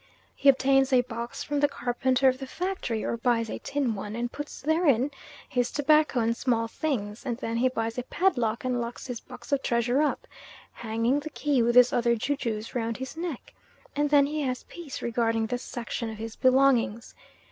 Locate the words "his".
5.47-5.69, 9.05-9.19, 11.75-11.93, 12.97-13.15, 16.17-16.35